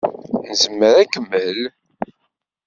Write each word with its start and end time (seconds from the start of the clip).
Nezmer 0.47 0.93
ad 1.01 1.07
nkemmel? 1.07 1.59